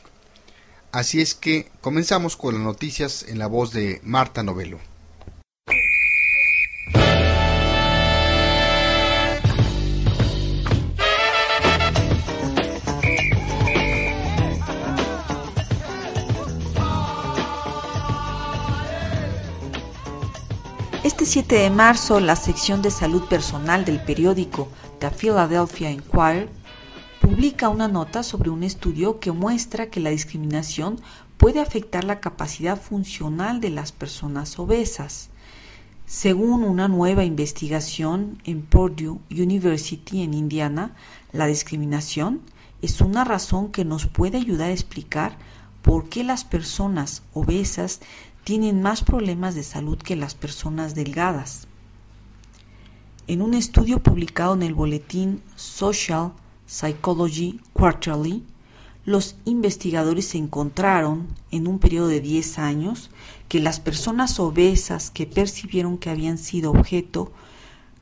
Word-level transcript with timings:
Así 0.92 1.20
es 1.20 1.35
que 1.35 1.69
comenzamos 1.81 2.37
con 2.37 2.55
las 2.55 2.63
noticias 2.63 3.25
en 3.27 3.41
la 3.41 3.48
voz 3.48 3.73
de 3.73 4.01
Marta 4.05 4.45
Novelo. 4.45 4.79
7 21.29 21.57
de 21.57 21.69
marzo, 21.69 22.21
la 22.21 22.37
sección 22.37 22.81
de 22.81 22.91
salud 22.91 23.23
personal 23.29 23.84
del 23.84 24.01
periódico 24.01 24.71
The 24.98 25.11
Philadelphia 25.11 25.91
Inquirer 25.91 26.48
publica 27.20 27.69
una 27.69 27.87
nota 27.87 28.23
sobre 28.23 28.48
un 28.48 28.62
estudio 28.62 29.20
que 29.20 29.31
muestra 29.31 29.91
que 29.91 30.01
la 30.01 30.09
discriminación 30.09 30.98
puede 31.37 31.61
afectar 31.61 32.05
la 32.05 32.20
capacidad 32.20 32.81
funcional 32.81 33.61
de 33.61 33.69
las 33.69 33.93
personas 33.93 34.59
obesas. 34.59 35.29
Según 36.07 36.64
una 36.64 36.89
nueva 36.89 37.25
investigación 37.25 38.41
en 38.45 38.63
Purdue 38.63 39.19
University 39.31 40.23
en 40.23 40.33
Indiana, 40.33 40.97
la 41.33 41.47
discriminación 41.47 42.41
es 42.81 43.02
una 43.02 43.25
razón 43.25 43.70
que 43.70 43.85
nos 43.85 44.07
puede 44.07 44.39
ayudar 44.39 44.70
a 44.70 44.73
explicar 44.73 45.36
por 45.83 46.08
qué 46.08 46.25
las 46.25 46.45
personas 46.45 47.23
obesas 47.35 48.01
tienen 48.48 48.81
más 48.81 49.05
problemas 49.05 49.55
de 49.55 49.63
salud 49.63 49.98
que 49.98 50.17
las 50.17 50.35
personas 50.35 50.95
delgadas. 50.95 51.69
En 53.27 53.42
un 53.42 53.53
estudio 53.53 54.03
publicado 54.03 54.55
en 54.55 54.63
el 54.63 54.73
boletín 54.73 55.42
Social 55.55 56.33
Psychology 56.64 57.61
Quarterly, 57.75 58.42
los 59.05 59.37
investigadores 59.45 60.35
encontraron 60.35 61.27
en 61.51 61.67
un 61.67 61.79
periodo 61.79 62.08
de 62.08 62.23
10 62.23 62.58
años 62.58 63.11
que 63.51 63.61
las 63.61 63.81
personas 63.81 64.41
obesas 64.41 65.11
que 65.11 65.27
percibieron 65.27 65.98
que 65.98 66.08
habían 66.08 66.39
sido 66.39 66.70
objeto 66.70 67.31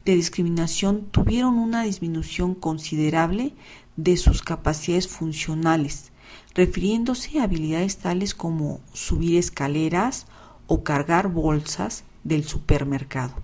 de 0.04 0.14
discriminación 0.14 1.06
tuvieron 1.10 1.58
una 1.58 1.82
disminución 1.82 2.54
considerable 2.54 3.52
de 3.96 4.16
sus 4.16 4.42
capacidades 4.42 5.08
funcionales, 5.08 6.12
refiriéndose 6.54 7.40
a 7.40 7.42
habilidades 7.42 7.96
tales 7.96 8.32
como 8.32 8.78
subir 8.92 9.36
escaleras 9.36 10.28
o 10.66 10.82
cargar 10.82 11.28
bolsas 11.28 12.04
del 12.24 12.44
supermercado. 12.44 13.34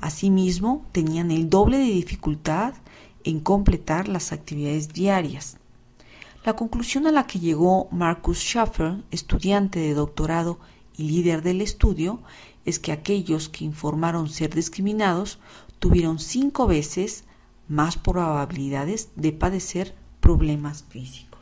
Asimismo, 0.00 0.86
tenían 0.92 1.30
el 1.30 1.50
doble 1.50 1.78
de 1.78 1.84
dificultad 1.84 2.74
en 3.24 3.40
completar 3.40 4.08
las 4.08 4.32
actividades 4.32 4.92
diarias. 4.92 5.58
La 6.44 6.56
conclusión 6.56 7.06
a 7.06 7.12
la 7.12 7.26
que 7.26 7.38
llegó 7.38 7.88
Marcus 7.90 8.38
Schaffer, 8.38 9.02
estudiante 9.10 9.78
de 9.78 9.92
doctorado 9.92 10.58
y 10.96 11.04
líder 11.04 11.42
del 11.42 11.60
estudio, 11.60 12.20
es 12.64 12.78
que 12.78 12.92
aquellos 12.92 13.48
que 13.48 13.64
informaron 13.64 14.28
ser 14.28 14.54
discriminados 14.54 15.38
tuvieron 15.78 16.18
cinco 16.18 16.66
veces 16.66 17.24
más 17.68 17.96
probabilidades 17.96 19.10
de 19.16 19.32
padecer 19.32 19.94
problemas 20.20 20.84
físicos. 20.88 21.40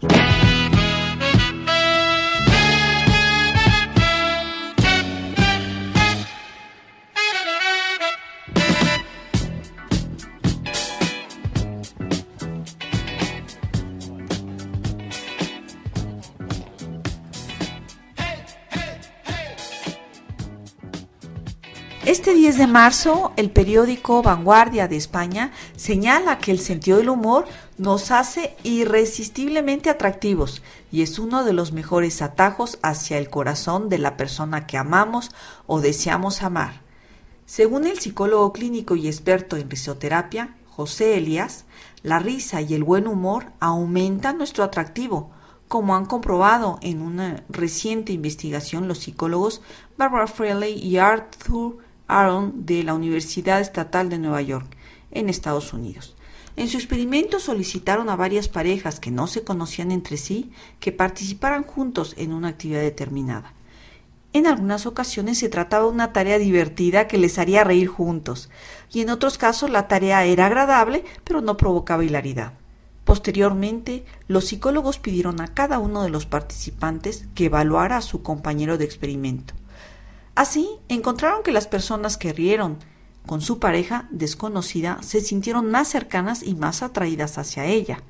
Este 22.18 22.34
10 22.34 22.58
de 22.58 22.66
marzo, 22.66 23.32
el 23.36 23.48
periódico 23.52 24.24
Vanguardia 24.24 24.88
de 24.88 24.96
España 24.96 25.52
señala 25.76 26.38
que 26.38 26.50
el 26.50 26.58
sentido 26.58 26.98
del 26.98 27.10
humor 27.10 27.44
nos 27.76 28.10
hace 28.10 28.56
irresistiblemente 28.64 29.88
atractivos 29.88 30.60
y 30.90 31.02
es 31.02 31.20
uno 31.20 31.44
de 31.44 31.52
los 31.52 31.70
mejores 31.70 32.20
atajos 32.20 32.80
hacia 32.82 33.18
el 33.18 33.30
corazón 33.30 33.88
de 33.88 33.98
la 33.98 34.16
persona 34.16 34.66
que 34.66 34.76
amamos 34.76 35.30
o 35.68 35.80
deseamos 35.80 36.42
amar. 36.42 36.80
Según 37.46 37.86
el 37.86 38.00
psicólogo 38.00 38.52
clínico 38.52 38.96
y 38.96 39.06
experto 39.06 39.56
en 39.56 39.70
risoterapia, 39.70 40.56
José 40.66 41.18
Elias, 41.18 41.66
la 42.02 42.18
risa 42.18 42.60
y 42.60 42.74
el 42.74 42.82
buen 42.82 43.06
humor 43.06 43.52
aumentan 43.60 44.38
nuestro 44.38 44.64
atractivo, 44.64 45.30
como 45.68 45.94
han 45.94 46.04
comprobado 46.04 46.80
en 46.82 47.00
una 47.00 47.44
reciente 47.48 48.12
investigación 48.12 48.88
los 48.88 48.98
psicólogos 48.98 49.62
Barbara 49.96 50.26
Frehley 50.26 50.74
y 50.84 50.96
Arthur 50.96 51.86
Aaron 52.08 52.66
de 52.66 52.82
la 52.82 52.94
Universidad 52.94 53.60
Estatal 53.60 54.08
de 54.08 54.18
Nueva 54.18 54.42
York, 54.42 54.66
en 55.10 55.28
Estados 55.28 55.72
Unidos. 55.72 56.16
En 56.56 56.68
su 56.68 56.76
experimento 56.76 57.38
solicitaron 57.38 58.08
a 58.08 58.16
varias 58.16 58.48
parejas 58.48 58.98
que 58.98 59.12
no 59.12 59.28
se 59.28 59.44
conocían 59.44 59.92
entre 59.92 60.16
sí 60.16 60.50
que 60.80 60.90
participaran 60.90 61.62
juntos 61.62 62.14
en 62.16 62.32
una 62.32 62.48
actividad 62.48 62.80
determinada. 62.80 63.52
En 64.32 64.46
algunas 64.46 64.84
ocasiones 64.84 65.38
se 65.38 65.48
trataba 65.48 65.84
de 65.84 65.92
una 65.92 66.12
tarea 66.12 66.38
divertida 66.38 67.08
que 67.08 67.16
les 67.16 67.38
haría 67.38 67.64
reír 67.64 67.88
juntos, 67.88 68.50
y 68.92 69.00
en 69.00 69.10
otros 69.10 69.38
casos 69.38 69.70
la 69.70 69.86
tarea 69.86 70.24
era 70.24 70.46
agradable 70.46 71.04
pero 71.24 71.40
no 71.40 71.56
provocaba 71.56 72.04
hilaridad. 72.04 72.54
Posteriormente, 73.04 74.04
los 74.26 74.46
psicólogos 74.46 74.98
pidieron 74.98 75.40
a 75.40 75.48
cada 75.48 75.78
uno 75.78 76.02
de 76.02 76.10
los 76.10 76.26
participantes 76.26 77.26
que 77.34 77.46
evaluara 77.46 77.96
a 77.96 78.02
su 78.02 78.22
compañero 78.22 78.76
de 78.76 78.84
experimento. 78.84 79.54
Así, 80.38 80.70
encontraron 80.88 81.42
que 81.42 81.50
las 81.50 81.66
personas 81.66 82.16
que 82.16 82.32
rieron 82.32 82.78
con 83.26 83.40
su 83.40 83.58
pareja 83.58 84.06
desconocida 84.12 85.02
se 85.02 85.20
sintieron 85.20 85.68
más 85.68 85.88
cercanas 85.88 86.44
y 86.44 86.54
más 86.54 86.84
atraídas 86.84 87.38
hacia 87.38 87.66
ella. 87.66 88.04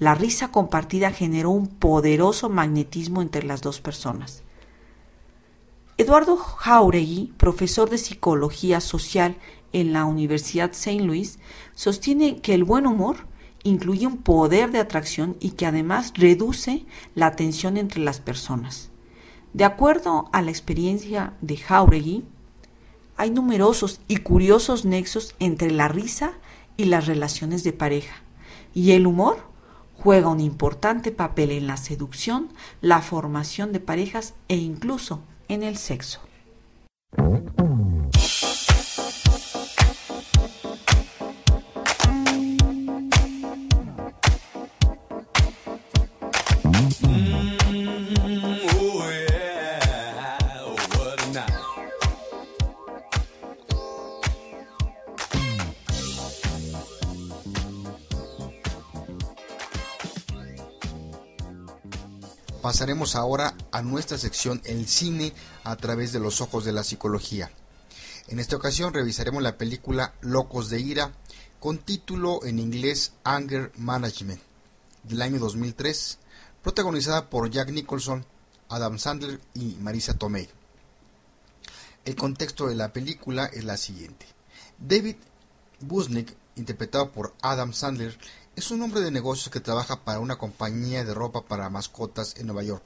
La 0.00 0.16
risa 0.16 0.50
compartida 0.50 1.12
generó 1.12 1.50
un 1.50 1.68
poderoso 1.68 2.48
magnetismo 2.48 3.22
entre 3.22 3.44
las 3.44 3.60
dos 3.60 3.80
personas. 3.80 4.42
Eduardo 5.98 6.36
Jauregui, 6.36 7.32
profesor 7.36 7.88
de 7.88 7.98
psicología 7.98 8.80
social 8.80 9.36
en 9.72 9.92
la 9.92 10.04
Universidad 10.04 10.72
St. 10.72 11.00
Louis, 11.04 11.38
sostiene 11.76 12.40
que 12.40 12.54
el 12.54 12.64
buen 12.64 12.88
humor 12.88 13.18
incluye 13.62 14.08
un 14.08 14.16
poder 14.16 14.72
de 14.72 14.80
atracción 14.80 15.36
y 15.38 15.50
que 15.50 15.66
además 15.66 16.12
reduce 16.16 16.86
la 17.14 17.36
tensión 17.36 17.76
entre 17.76 18.00
las 18.00 18.18
personas. 18.18 18.90
De 19.52 19.64
acuerdo 19.64 20.28
a 20.32 20.42
la 20.42 20.50
experiencia 20.50 21.34
de 21.40 21.56
Jauregui, 21.56 22.24
hay 23.16 23.30
numerosos 23.30 24.00
y 24.06 24.18
curiosos 24.18 24.84
nexos 24.84 25.34
entre 25.38 25.70
la 25.70 25.88
risa 25.88 26.34
y 26.76 26.84
las 26.84 27.06
relaciones 27.06 27.64
de 27.64 27.72
pareja, 27.72 28.16
y 28.74 28.92
el 28.92 29.06
humor 29.06 29.38
juega 29.96 30.28
un 30.28 30.40
importante 30.40 31.10
papel 31.10 31.50
en 31.50 31.66
la 31.66 31.76
seducción, 31.76 32.48
la 32.80 33.02
formación 33.02 33.72
de 33.72 33.80
parejas 33.80 34.34
e 34.48 34.56
incluso 34.56 35.20
en 35.48 35.62
el 35.64 35.76
sexo. 35.76 36.20
Pasaremos 62.78 63.16
ahora 63.16 63.56
a 63.72 63.82
nuestra 63.82 64.18
sección 64.18 64.62
El 64.64 64.86
cine 64.86 65.32
a 65.64 65.74
través 65.74 66.12
de 66.12 66.20
los 66.20 66.40
ojos 66.40 66.64
de 66.64 66.70
la 66.70 66.84
psicología. 66.84 67.50
En 68.28 68.38
esta 68.38 68.54
ocasión 68.54 68.94
revisaremos 68.94 69.42
la 69.42 69.58
película 69.58 70.14
Locos 70.20 70.70
de 70.70 70.78
Ira 70.78 71.12
con 71.58 71.78
título 71.78 72.44
en 72.44 72.60
inglés 72.60 73.14
Anger 73.24 73.72
Management 73.74 74.40
del 75.02 75.22
año 75.22 75.40
2003, 75.40 76.20
protagonizada 76.62 77.28
por 77.28 77.50
Jack 77.50 77.70
Nicholson, 77.70 78.24
Adam 78.68 78.96
Sandler 79.00 79.40
y 79.54 79.74
Marisa 79.80 80.14
Tomei. 80.14 80.48
El 82.04 82.14
contexto 82.14 82.68
de 82.68 82.76
la 82.76 82.92
película 82.92 83.46
es 83.46 83.64
la 83.64 83.76
siguiente. 83.76 84.24
David 84.78 85.16
Busnick, 85.80 86.32
interpretado 86.54 87.10
por 87.10 87.34
Adam 87.42 87.72
Sandler, 87.72 88.16
es 88.58 88.72
un 88.72 88.82
hombre 88.82 89.02
de 89.02 89.12
negocios 89.12 89.50
que 89.50 89.60
trabaja 89.60 90.02
para 90.02 90.18
una 90.18 90.36
compañía 90.36 91.04
de 91.04 91.14
ropa 91.14 91.44
para 91.44 91.70
mascotas 91.70 92.34
en 92.38 92.46
Nueva 92.48 92.64
York. 92.64 92.82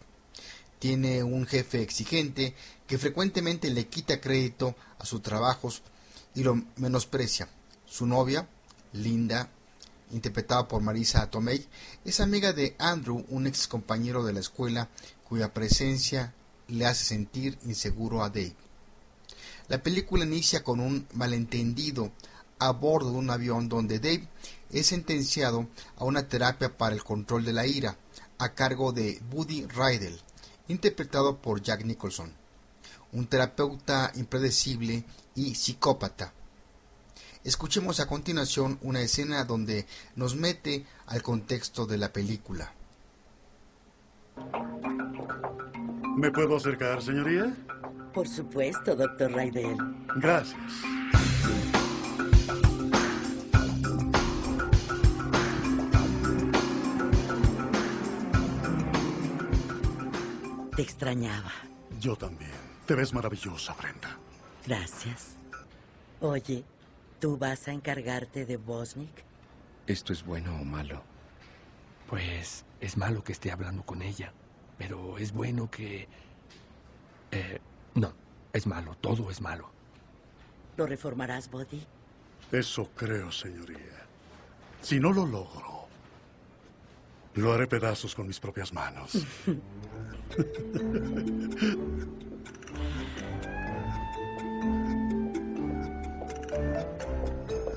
Tiene 0.78 1.22
un 1.22 1.46
jefe 1.46 1.80
exigente 1.80 2.54
que 2.86 2.98
frecuentemente 2.98 3.70
le 3.70 3.86
quita 3.86 4.20
crédito 4.20 4.76
a 4.98 5.06
sus 5.06 5.22
trabajos 5.22 5.80
y 6.34 6.42
lo 6.42 6.62
menosprecia. 6.76 7.48
Su 7.86 8.06
novia, 8.06 8.46
Linda, 8.92 9.48
interpretada 10.10 10.68
por 10.68 10.82
Marisa 10.82 11.30
Tomei, 11.30 11.66
es 12.04 12.20
amiga 12.20 12.52
de 12.52 12.76
Andrew, 12.78 13.24
un 13.30 13.46
ex 13.46 13.66
compañero 13.66 14.24
de 14.24 14.34
la 14.34 14.40
escuela 14.40 14.90
cuya 15.26 15.54
presencia 15.54 16.34
le 16.68 16.84
hace 16.84 17.06
sentir 17.06 17.58
inseguro 17.64 18.22
a 18.22 18.28
Dave. 18.28 18.54
La 19.68 19.82
película 19.82 20.26
inicia 20.26 20.62
con 20.62 20.80
un 20.80 21.06
malentendido 21.14 22.12
a 22.58 22.72
bordo 22.72 23.10
de 23.10 23.16
un 23.16 23.30
avión 23.30 23.70
donde 23.70 23.98
Dave 23.98 24.28
es 24.72 24.86
sentenciado 24.86 25.68
a 25.96 26.04
una 26.04 26.28
terapia 26.28 26.76
para 26.76 26.94
el 26.94 27.04
control 27.04 27.44
de 27.44 27.52
la 27.52 27.66
ira 27.66 27.96
a 28.38 28.54
cargo 28.54 28.92
de 28.92 29.20
Buddy 29.30 29.66
Rydell, 29.66 30.20
interpretado 30.68 31.38
por 31.38 31.62
Jack 31.62 31.84
Nicholson, 31.84 32.32
un 33.12 33.26
terapeuta 33.26 34.10
impredecible 34.14 35.04
y 35.34 35.54
psicópata. 35.54 36.32
Escuchemos 37.44 38.00
a 38.00 38.06
continuación 38.06 38.78
una 38.82 39.00
escena 39.00 39.44
donde 39.44 39.86
nos 40.16 40.36
mete 40.36 40.86
al 41.06 41.22
contexto 41.22 41.86
de 41.86 41.98
la 41.98 42.12
película. 42.12 42.72
¿Me 46.16 46.30
puedo 46.30 46.56
acercar, 46.56 47.02
señoría? 47.02 47.54
Por 48.12 48.28
supuesto, 48.28 48.94
doctor 48.94 49.32
Rydell. 49.32 49.76
Gracias. 50.16 50.72
Te 60.76 60.82
extrañaba. 60.82 61.52
Yo 62.00 62.16
también. 62.16 62.50
Te 62.86 62.94
ves 62.94 63.12
maravillosa, 63.12 63.74
Brenda. 63.74 64.16
Gracias. 64.66 65.36
Oye, 66.20 66.64
¿tú 67.20 67.36
vas 67.36 67.68
a 67.68 67.72
encargarte 67.72 68.46
de 68.46 68.56
Bosnick? 68.56 69.24
¿Esto 69.86 70.12
es 70.12 70.24
bueno 70.24 70.54
o 70.60 70.64
malo? 70.64 71.02
Pues 72.08 72.64
es 72.80 72.96
malo 72.96 73.22
que 73.22 73.32
esté 73.32 73.50
hablando 73.50 73.82
con 73.84 74.02
ella, 74.02 74.32
pero 74.78 75.18
es 75.18 75.32
bueno 75.32 75.70
que... 75.70 76.08
Eh, 77.30 77.60
no, 77.94 78.12
es 78.52 78.66
malo, 78.66 78.94
todo 78.96 79.30
es 79.30 79.40
malo. 79.40 79.70
¿Lo 80.76 80.86
reformarás, 80.86 81.50
Buddy? 81.50 81.86
Eso 82.50 82.90
creo, 82.94 83.30
señoría. 83.30 84.06
Si 84.80 84.98
no 84.98 85.12
lo 85.12 85.26
logro, 85.26 85.86
lo 87.34 87.52
haré 87.52 87.66
pedazos 87.66 88.14
con 88.14 88.26
mis 88.26 88.40
propias 88.40 88.72
manos. 88.72 89.26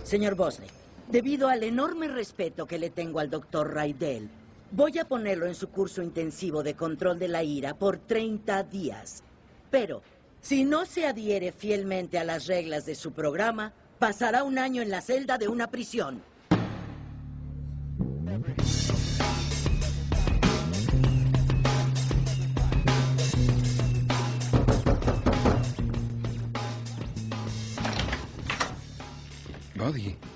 Señor 0.03 0.35
Bosnick, 0.35 0.71
debido 1.09 1.47
al 1.49 1.63
enorme 1.63 2.07
respeto 2.07 2.65
que 2.65 2.77
le 2.77 2.89
tengo 2.89 3.19
al 3.19 3.29
doctor 3.29 3.73
Raidel, 3.73 4.29
voy 4.71 4.99
a 4.99 5.05
ponerlo 5.05 5.47
en 5.47 5.55
su 5.55 5.69
curso 5.69 6.01
intensivo 6.01 6.63
de 6.63 6.75
control 6.75 7.19
de 7.19 7.27
la 7.27 7.43
ira 7.43 7.73
por 7.73 7.97
30 7.97 8.63
días. 8.63 9.23
Pero, 9.71 10.01
si 10.41 10.63
no 10.63 10.85
se 10.85 11.07
adhiere 11.07 11.51
fielmente 11.51 12.19
a 12.19 12.23
las 12.23 12.45
reglas 12.45 12.85
de 12.85 12.95
su 12.95 13.11
programa, 13.11 13.73
pasará 13.99 14.43
un 14.43 14.59
año 14.59 14.81
en 14.81 14.91
la 14.91 15.01
celda 15.01 15.37
de 15.37 15.47
una 15.47 15.67
prisión. 15.67 16.21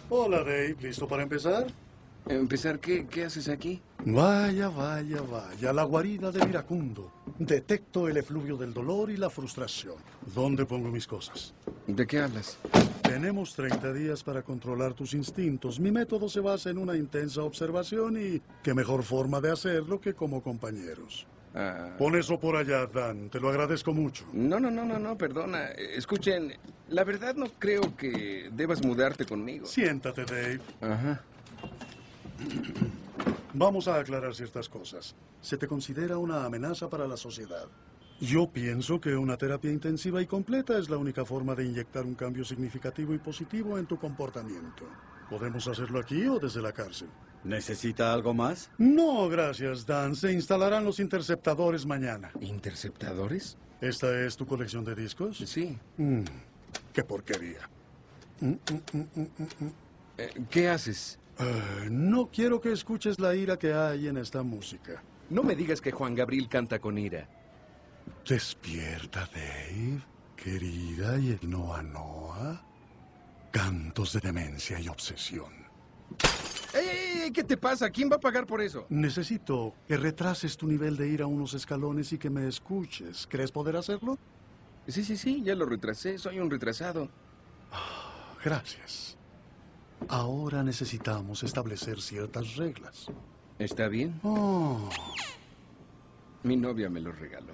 Hola, 0.10 0.44
Dave. 0.44 0.76
¿Listo 0.80 1.08
para 1.08 1.24
empezar? 1.24 1.66
¿empezar 2.28 2.80
qué? 2.80 3.08
¿Qué 3.08 3.26
haces 3.26 3.50
aquí? 3.50 3.82
Vaya, 4.06 4.70
vaya, 4.70 5.22
vaya. 5.22 5.74
La 5.74 5.84
guarida 5.84 6.32
del 6.32 6.50
iracundo. 6.50 7.12
Detecto 7.40 8.08
el 8.08 8.18
efluvio 8.18 8.58
del 8.58 8.76
dolor 8.76 9.10
y 9.10 9.18
la 9.18 9.32
frustración. 9.32 9.96
¿Dónde 10.36 10.68
pongo 10.68 10.90
mis 10.90 11.08
cosas? 11.08 11.56
¿De 11.88 12.06
qué 12.06 12.20
hablas? 12.20 12.60
Tenemos 13.02 13.56
30 13.56 13.92
días 13.92 14.24
para 14.24 14.44
controlar 14.44 14.94
tus 14.94 15.16
instintos. 15.16 15.80
Mi 15.80 15.90
método 15.90 16.30
se 16.30 16.42
basa 16.42 16.70
en 16.70 16.78
una 16.78 16.96
intensa 16.96 17.42
observación 17.42 18.18
y 18.22 18.42
qué 18.62 18.76
mejor 18.76 19.02
forma 19.02 19.42
de 19.42 19.50
hacerlo 19.50 20.00
que 20.00 20.14
como 20.14 20.44
compañeros. 20.44 21.26
Ah, 21.56 21.96
Pon 21.98 22.16
eso 22.16 22.40
por 22.40 22.56
allá, 22.56 22.86
Dan. 22.86 23.30
Te 23.30 23.40
lo 23.40 23.50
agradezco 23.50 23.94
mucho. 23.94 24.26
no, 24.34 24.60
no, 24.60 24.70
no, 24.70 24.86
no, 24.86 25.00
no, 25.00 25.18
perdona. 25.18 25.70
Escuchen, 25.72 26.54
la 26.90 27.04
verdad 27.04 27.36
no 27.36 27.48
creo 27.58 27.96
que 27.98 28.50
debas 28.54 28.84
mudarte 28.86 29.26
conmigo. 29.26 29.66
Siéntate, 29.66 30.26
Dave. 30.26 30.60
Ajá. 30.82 31.22
Vamos 33.54 33.88
a 33.88 34.00
aclarar 34.00 34.36
ciertas 34.36 34.70
cosas. 34.70 35.16
Se 35.42 35.58
te 35.58 35.68
considera 35.68 36.18
una 36.18 36.46
amenaza 36.46 36.90
para 36.90 37.08
la 37.08 37.18
sociedad. 37.18 37.66
Yo 38.22 38.48
pienso 38.52 39.00
que 39.00 39.16
una 39.16 39.38
terapia 39.38 39.72
intensiva 39.72 40.22
y 40.22 40.28
completa 40.28 40.78
es 40.78 40.90
la 40.90 40.98
única 40.98 41.24
forma 41.26 41.56
de 41.56 41.66
inyectar 41.66 42.06
un 42.06 42.16
cambio 42.16 42.44
significativo 42.44 43.14
y 43.14 43.18
positivo 43.18 43.78
en 43.78 43.86
tu 43.86 43.98
comportamiento. 43.98 44.86
¿Podemos 45.30 45.68
hacerlo 45.68 46.00
aquí 46.00 46.28
o 46.28 46.38
desde 46.38 46.62
la 46.62 46.74
cárcel? 46.74 47.08
¿Necesita 47.44 48.14
algo 48.14 48.34
más? 48.34 48.70
No, 48.78 49.30
gracias, 49.30 49.86
Dan. 49.86 50.16
Se 50.16 50.32
instalarán 50.32 50.84
los 50.84 51.00
interceptadores 51.00 51.86
mañana. 51.86 52.32
¿Interceptadores? 52.42 53.58
¿Esta 53.82 54.26
es 54.26 54.36
tu 54.36 54.46
colección 54.46 54.84
de 54.84 54.94
discos? 54.96 55.38
Sí. 55.38 55.78
Mm, 55.98 56.24
qué 56.94 57.04
porquería. 57.04 57.70
Mm, 58.42 58.48
mm, 58.48 58.58
mm, 58.94 58.98
mm, 58.98 59.22
mm, 59.22 59.66
mm. 59.66 59.72
Eh, 60.18 60.44
¿Qué 60.50 60.68
haces? 60.68 61.18
Eh, 61.40 61.88
no 61.90 62.28
quiero 62.28 62.60
que 62.60 62.74
escuches 62.74 63.20
la 63.20 63.34
ira 63.34 63.58
que 63.58 63.74
hay 63.74 64.08
en 64.08 64.18
esta 64.18 64.44
música. 64.44 65.02
No 65.30 65.44
me 65.44 65.56
digas 65.56 65.80
que 65.80 65.92
Juan 65.92 66.16
Gabriel 66.16 66.50
canta 66.50 66.80
con 66.80 66.98
ira. 66.98 67.28
Despierta, 68.28 69.30
Dave, 69.34 70.02
querida 70.36 71.18
y 71.18 71.38
el 71.42 71.50
Noa 71.50 71.82
Noa. 71.82 72.66
Cantos 73.52 74.14
de 74.14 74.20
demencia 74.20 74.80
y 74.80 74.90
obsesión. 74.90 75.59
¡Ey! 76.74 77.32
¿Qué 77.32 77.44
te 77.44 77.58
pasa? 77.58 77.90
¿Quién 77.90 78.10
va 78.12 78.16
a 78.18 78.20
pagar 78.20 78.46
por 78.46 78.62
eso? 78.62 78.86
Necesito 78.90 79.74
que 79.88 79.98
retrases 79.98 80.58
tu 80.58 80.68
nivel 80.68 80.98
de 80.98 81.08
ira 81.08 81.26
unos 81.28 81.54
escalones 81.54 82.12
y 82.14 82.18
que 82.18 82.30
me 82.30 82.48
escuches. 82.48 83.28
¿Crees 83.30 83.52
poder 83.52 83.76
hacerlo? 83.76 84.18
Sí, 84.88 85.04
sí, 85.04 85.18
sí, 85.18 85.42
ya 85.44 85.56
lo 85.56 85.66
retrasé. 85.66 86.18
Soy 86.18 86.40
un 86.40 86.50
retrasado. 86.50 87.10
Gracias. 88.44 89.18
Ahora 90.08 90.64
necesitamos 90.64 91.44
establecer 91.44 92.02
ciertas 92.02 92.56
reglas. 92.56 93.08
¿Está 93.60 93.88
bien? 93.88 94.20
Oh, 94.24 94.90
Mi 96.44 96.56
novia 96.56 96.90
me 96.90 97.02
lo 97.02 97.12
regaló. 97.12 97.54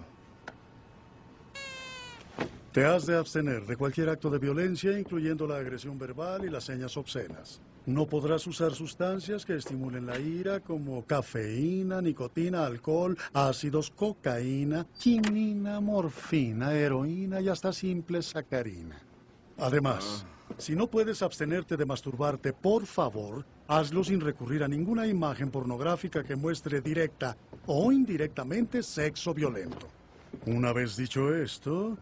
te 2.71 2.85
has 2.85 3.05
de 3.05 3.17
abstener 3.17 3.65
de 3.65 3.77
cualquier 3.77 4.09
acto 4.09 4.29
de 4.29 4.37
violencia, 4.37 4.99
incluyendo 4.99 5.47
la 5.47 5.55
agresión 5.57 5.97
verbal 5.97 6.43
y 6.45 6.49
las 6.49 6.65
señas 6.65 6.95
obscenas. 6.97 7.61
No 7.85 8.07
podrás 8.07 8.47
usar 8.47 8.73
sustancias 8.73 9.45
que 9.45 9.55
estimulen 9.55 10.07
la 10.07 10.19
ira 10.19 10.59
como 10.59 11.05
cafeína, 11.05 12.01
nicotina, 12.01 12.65
alcohol, 12.65 13.15
ácidos, 13.31 13.91
cocaína, 13.91 14.87
quinina, 14.99 15.79
morfina, 15.79 16.73
heroína 16.73 17.41
y 17.41 17.49
hasta 17.49 17.71
simple 17.71 18.23
sacarina. 18.23 18.97
Además, 19.57 20.25
si 20.57 20.75
no 20.75 20.87
puedes 20.87 21.21
abstenerte 21.21 21.77
de 21.77 21.85
masturbarte, 21.85 22.53
por 22.53 22.87
favor, 22.87 23.45
hazlo 23.67 24.03
sin 24.03 24.19
recurrir 24.19 24.63
a 24.63 24.67
ninguna 24.67 25.05
imagen 25.05 25.51
pornográfica 25.51 26.23
que 26.23 26.35
muestre 26.35 26.81
directa 26.81 27.37
o 27.67 27.91
indirectamente 27.91 28.81
sexo 28.81 29.31
violento. 29.31 29.87
Una 30.47 30.73
vez 30.73 30.97
dicho 30.97 31.35
esto, 31.35 31.97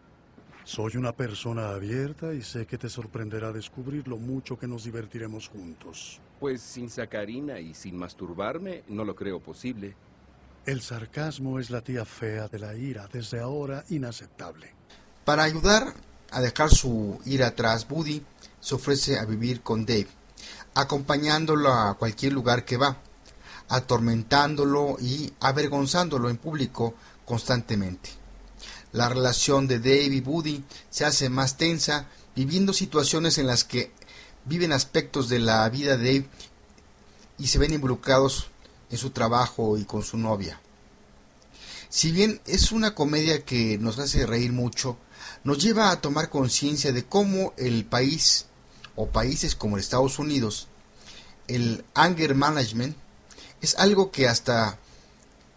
soy 0.64 0.96
una 0.96 1.12
persona 1.12 1.70
abierta 1.70 2.32
y 2.32 2.42
sé 2.42 2.66
que 2.66 2.78
te 2.78 2.88
sorprenderá 2.88 3.52
descubrir 3.52 4.08
lo 4.08 4.16
mucho 4.16 4.58
que 4.58 4.66
nos 4.66 4.84
divertiremos 4.84 5.48
juntos. 5.48 6.20
Pues 6.40 6.62
sin 6.62 6.88
sacarina 6.88 7.60
y 7.60 7.74
sin 7.74 7.96
masturbarme, 7.96 8.82
no 8.88 9.04
lo 9.04 9.14
creo 9.14 9.40
posible. 9.40 9.94
El 10.64 10.80
sarcasmo 10.80 11.60
es 11.60 11.68
la 11.68 11.82
tía 11.82 12.06
fea 12.06 12.48
de 12.48 12.58
la 12.58 12.74
ira, 12.74 13.06
desde 13.12 13.40
ahora 13.40 13.84
inaceptable. 13.90 14.72
Para 15.24 15.42
ayudar 15.42 15.92
a 16.30 16.40
dejar 16.40 16.70
su 16.70 17.20
ira 17.26 17.48
atrás, 17.48 17.86
Buddy 17.86 18.22
se 18.60 18.74
ofrece 18.74 19.18
a 19.18 19.26
vivir 19.26 19.60
con 19.60 19.84
Dave, 19.84 20.08
acompañándolo 20.74 21.70
a 21.70 21.94
cualquier 21.98 22.32
lugar 22.32 22.64
que 22.64 22.78
va, 22.78 22.96
atormentándolo 23.68 24.96
y 24.98 25.30
avergonzándolo 25.40 26.30
en 26.30 26.38
público 26.38 26.94
constantemente. 27.26 28.23
La 28.94 29.08
relación 29.08 29.66
de 29.66 29.80
Dave 29.80 30.14
y 30.14 30.20
Buddy 30.20 30.62
se 30.88 31.04
hace 31.04 31.28
más 31.28 31.56
tensa, 31.56 32.06
viviendo 32.36 32.72
situaciones 32.72 33.38
en 33.38 33.48
las 33.48 33.64
que 33.64 33.90
viven 34.44 34.72
aspectos 34.72 35.28
de 35.28 35.40
la 35.40 35.68
vida 35.68 35.96
de 35.96 36.04
Dave 36.20 36.28
y 37.36 37.48
se 37.48 37.58
ven 37.58 37.74
involucrados 37.74 38.50
en 38.90 38.98
su 38.98 39.10
trabajo 39.10 39.76
y 39.78 39.84
con 39.84 40.04
su 40.04 40.16
novia. 40.16 40.60
Si 41.88 42.12
bien 42.12 42.40
es 42.46 42.70
una 42.70 42.94
comedia 42.94 43.44
que 43.44 43.78
nos 43.78 43.98
hace 43.98 44.26
reír 44.26 44.52
mucho, 44.52 44.96
nos 45.42 45.58
lleva 45.58 45.90
a 45.90 46.00
tomar 46.00 46.30
conciencia 46.30 46.92
de 46.92 47.04
cómo 47.04 47.52
el 47.56 47.84
país 47.84 48.46
o 48.94 49.08
países 49.08 49.56
como 49.56 49.76
Estados 49.76 50.20
Unidos, 50.20 50.68
el 51.48 51.84
anger 51.94 52.36
management 52.36 52.96
es 53.60 53.76
algo 53.76 54.12
que 54.12 54.28
hasta 54.28 54.78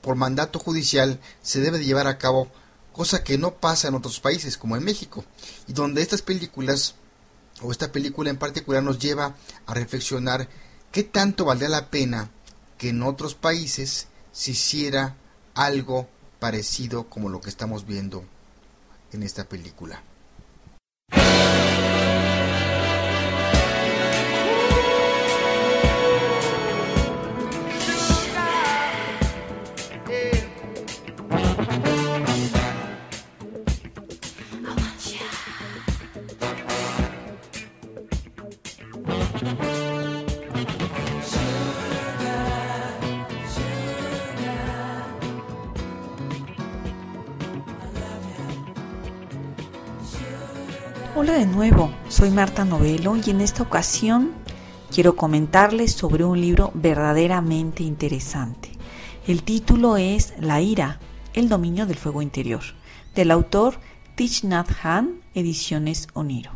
por 0.02 0.16
mandato 0.16 0.58
judicial 0.58 1.20
se 1.44 1.62
debe 1.62 1.78
de 1.78 1.86
llevar 1.86 2.08
a 2.08 2.18
cabo, 2.18 2.52
cosa 2.98 3.24
que 3.24 3.38
no 3.38 3.54
pasa 3.54 3.88
en 3.88 3.94
otros 3.96 4.20
países 4.20 4.58
como 4.58 4.76
en 4.76 4.84
México, 4.84 5.24
y 5.68 5.74
donde 5.74 6.02
estas 6.02 6.24
películas 6.24 6.96
o 7.62 7.72
esta 7.72 7.92
película 7.92 8.32
en 8.32 8.38
particular 8.38 8.82
nos 8.82 8.98
lleva 8.98 9.36
a 9.68 9.74
reflexionar 9.76 10.50
qué 10.92 11.04
tanto 11.04 11.46
valdría 11.46 11.70
la 11.70 11.92
pena 11.92 12.32
que 12.80 12.90
en 12.90 13.04
otros 13.04 13.36
países 13.36 14.08
se 14.32 14.52
hiciera 14.52 15.16
algo 15.54 16.08
parecido 16.40 17.08
como 17.08 17.30
lo 17.30 17.40
que 17.40 17.50
estamos 17.50 17.86
viendo 17.86 18.26
en 19.14 19.22
esta 19.22 19.46
película. 19.46 20.02
Soy 52.18 52.32
Marta 52.32 52.66
Novelo 52.66 53.16
y 53.16 53.30
en 53.30 53.42
esta 53.42 53.62
ocasión 53.62 54.32
quiero 54.92 55.16
comentarles 55.16 55.94
sobre 55.94 56.24
un 56.24 56.42
libro 56.42 56.72
verdaderamente 56.74 57.84
interesante. 57.84 58.72
El 59.28 59.44
título 59.44 59.98
es 59.98 60.34
La 60.40 60.60
ira, 60.60 61.00
el 61.36 61.48
dominio 61.48 61.86
del 61.86 61.98
fuego 61.98 62.24
interior, 62.24 62.64
del 63.14 63.30
autor 63.30 63.80
Thich 64.16 64.46
Nhat 64.46 64.68
Hanh, 64.82 65.22
Ediciones 65.36 66.08
Oniro. 66.16 66.54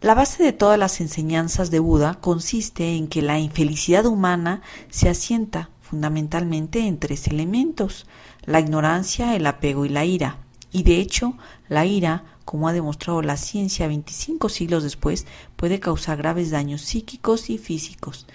La 0.00 0.14
base 0.14 0.42
de 0.42 0.52
todas 0.52 0.76
las 0.76 1.00
enseñanzas 1.00 1.70
de 1.70 1.78
Buda 1.78 2.14
consiste 2.14 2.96
en 2.96 3.06
que 3.06 3.22
la 3.22 3.38
infelicidad 3.38 4.06
humana 4.06 4.62
se 4.90 5.08
asienta 5.08 5.70
fundamentalmente 5.82 6.80
en 6.88 6.98
tres 6.98 7.28
elementos, 7.28 8.08
la 8.44 8.58
ignorancia, 8.58 9.36
el 9.36 9.46
apego 9.46 9.84
y 9.84 9.88
la 9.88 10.04
ira. 10.04 10.38
Y 10.72 10.82
de 10.82 10.98
hecho, 10.98 11.34
la 11.68 11.86
ira 11.86 12.31
como 12.44 12.68
ha 12.68 12.72
demostrado 12.72 13.22
la 13.22 13.36
ciencia 13.36 13.86
25 13.86 14.48
siglos 14.48 14.82
después, 14.82 15.26
puede 15.56 15.80
causar 15.80 16.18
graves 16.18 16.50
daños 16.50 16.82
psíquicos 16.82 17.50
y 17.50 17.58
físicos. 17.58 18.26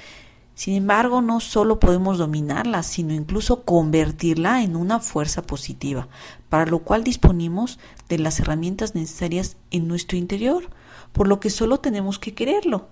Sin 0.55 0.73
embargo, 0.73 1.21
no 1.21 1.39
solo 1.39 1.79
podemos 1.79 2.17
dominarla, 2.17 2.81
sino 2.81 3.13
incluso 3.13 3.63
convertirla 3.63 4.63
en 4.63 4.75
una 4.75 4.99
fuerza 4.99 5.43
positiva, 5.43 6.07
para 6.49 6.65
lo 6.65 6.79
cual 6.79 7.03
disponemos 7.03 7.77
de 8.09 8.17
las 8.17 8.39
herramientas 8.39 8.95
necesarias 8.95 9.57
en 9.69 9.87
nuestro 9.87 10.17
interior, 10.17 10.69
por 11.11 11.27
lo 11.27 11.39
que 11.39 11.51
solo 11.51 11.79
tenemos 11.79 12.17
que 12.17 12.33
quererlo. 12.33 12.87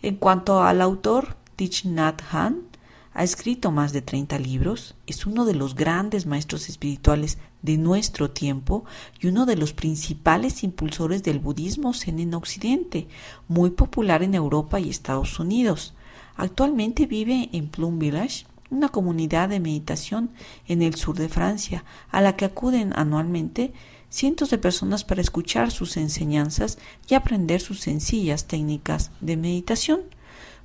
En 0.00 0.14
cuanto 0.14 0.62
al 0.62 0.80
autor 0.80 1.36
Nhat 1.84 2.22
Hanh, 2.30 2.71
ha 3.14 3.24
escrito 3.24 3.70
más 3.70 3.92
de 3.92 4.02
30 4.02 4.38
libros, 4.38 4.94
es 5.06 5.26
uno 5.26 5.44
de 5.44 5.54
los 5.54 5.74
grandes 5.74 6.26
maestros 6.26 6.68
espirituales 6.68 7.38
de 7.60 7.76
nuestro 7.76 8.30
tiempo 8.30 8.84
y 9.20 9.26
uno 9.26 9.46
de 9.46 9.56
los 9.56 9.72
principales 9.72 10.64
impulsores 10.64 11.22
del 11.22 11.38
budismo 11.38 11.92
zen 11.92 12.18
en 12.18 12.34
Occidente, 12.34 13.08
muy 13.48 13.70
popular 13.70 14.22
en 14.22 14.34
Europa 14.34 14.80
y 14.80 14.88
Estados 14.88 15.38
Unidos. 15.38 15.94
Actualmente 16.36 17.06
vive 17.06 17.50
en 17.52 17.68
Plum 17.68 17.98
Village, 17.98 18.46
una 18.70 18.88
comunidad 18.88 19.50
de 19.50 19.60
meditación 19.60 20.30
en 20.66 20.80
el 20.80 20.94
sur 20.94 21.16
de 21.16 21.28
Francia, 21.28 21.84
a 22.10 22.22
la 22.22 22.36
que 22.36 22.46
acuden 22.46 22.92
anualmente 22.96 23.74
cientos 24.08 24.50
de 24.50 24.58
personas 24.58 25.04
para 25.04 25.20
escuchar 25.20 25.70
sus 25.70 25.96
enseñanzas 25.98 26.78
y 27.08 27.14
aprender 27.14 27.60
sus 27.60 27.80
sencillas 27.80 28.46
técnicas 28.46 29.10
de 29.20 29.36
meditación. 29.36 30.00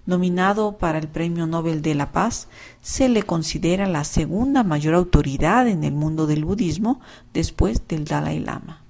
Nominado 0.08 0.78
para 0.78 0.98
el 0.98 1.10
Premio 1.10 1.46
Nobel 1.48 1.82
de 1.82 1.94
la 1.94 2.14
Paz, 2.14 2.48
se 2.82 3.10
le 3.10 3.24
considera 3.24 3.88
la 3.88 4.06
segunda 4.06 4.64
mayor 4.64 4.96
autoridad 4.96 5.68
en 5.68 5.84
el 5.84 5.94
mundo 5.94 6.28
del 6.28 6.46
budismo 6.46 7.02
después 7.34 7.88
del 7.90 8.06
Dalai 8.06 8.40
Lama. 8.40 8.87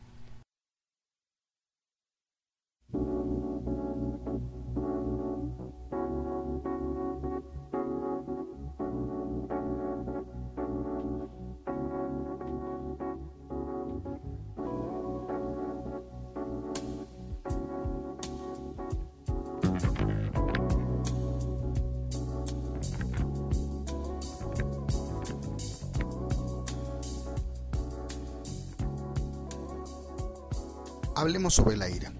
Hablemos 31.18 31.56
sobre 31.56 31.78
la 31.78 31.90
ira. 31.90 32.14